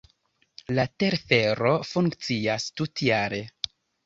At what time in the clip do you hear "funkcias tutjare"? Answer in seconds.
1.91-3.45